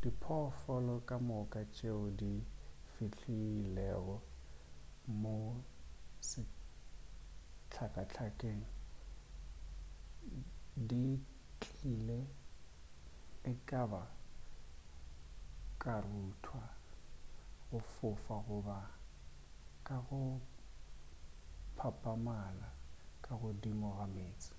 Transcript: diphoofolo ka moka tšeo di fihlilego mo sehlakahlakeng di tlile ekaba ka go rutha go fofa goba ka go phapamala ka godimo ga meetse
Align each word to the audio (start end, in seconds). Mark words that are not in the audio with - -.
diphoofolo 0.00 0.94
ka 1.08 1.16
moka 1.28 1.60
tšeo 1.74 2.04
di 2.20 2.32
fihlilego 2.92 4.16
mo 5.20 5.36
sehlakahlakeng 6.28 8.62
di 10.88 11.04
tlile 11.62 12.20
ekaba 13.52 14.02
ka 15.82 15.94
go 16.04 16.10
rutha 16.10 16.62
go 17.68 17.78
fofa 17.94 18.36
goba 18.46 18.78
ka 19.86 19.96
go 20.06 20.20
phapamala 21.76 22.68
ka 23.24 23.32
godimo 23.40 23.88
ga 23.98 24.06
meetse 24.14 24.52